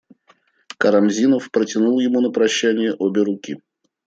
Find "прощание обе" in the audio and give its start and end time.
2.31-3.21